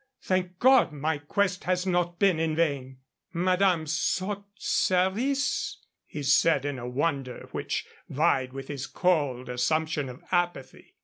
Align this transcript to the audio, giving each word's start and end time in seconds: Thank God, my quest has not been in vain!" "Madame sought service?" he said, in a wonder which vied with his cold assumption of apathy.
Thank 0.23 0.57
God, 0.57 0.91
my 0.91 1.19
quest 1.19 1.65
has 1.65 1.85
not 1.85 2.17
been 2.17 2.39
in 2.39 2.55
vain!" 2.55 2.97
"Madame 3.33 3.85
sought 3.85 4.45
service?" 4.57 5.77
he 6.07 6.23
said, 6.23 6.65
in 6.65 6.79
a 6.79 6.89
wonder 6.89 7.47
which 7.51 7.85
vied 8.09 8.51
with 8.51 8.67
his 8.67 8.87
cold 8.87 9.47
assumption 9.47 10.09
of 10.09 10.23
apathy. 10.31 10.95